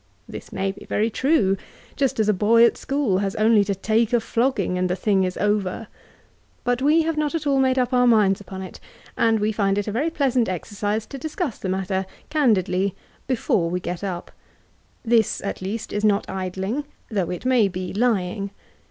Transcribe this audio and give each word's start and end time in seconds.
This 0.27 0.51
may 0.51 0.71
be 0.71 0.83
very 0.85 1.11
true; 1.11 1.57
just 1.95 2.19
as 2.19 2.27
a 2.27 2.33
boy 2.33 2.65
at 2.65 2.75
school 2.75 3.19
has 3.19 3.35
only 3.35 3.63
to 3.65 3.75
take 3.75 4.13
a 4.13 4.19
flogging, 4.19 4.75
and 4.75 4.89
the 4.89 4.95
thing 4.95 5.23
is 5.23 5.37
over. 5.37 5.89
But 6.63 6.81
we 6.81 7.03
have 7.03 7.17
not 7.17 7.35
at 7.35 7.45
all 7.45 7.59
made 7.59 7.77
up 7.77 7.93
our 7.93 8.07
minds 8.07 8.41
upon 8.41 8.63
it; 8.63 8.79
and 9.15 9.39
we 9.39 9.51
find 9.51 9.77
it 9.77 9.87
a 9.87 9.91
very 9.91 10.09
pleasant 10.09 10.49
exercise 10.49 11.05
to 11.05 11.19
discuss 11.19 11.59
the 11.59 11.69
matter, 11.69 12.07
candidly, 12.31 12.95
before 13.27 13.69
we 13.69 13.79
get 13.79 14.03
up. 14.03 14.31
This 15.05 15.39
at 15.41 15.61
least 15.61 15.93
is 15.93 16.03
not 16.03 16.27
idling, 16.27 16.85
though 17.11 17.29
it 17.29 17.45
may 17.45 17.67
be 17.67 17.93
lying. 17.93 18.49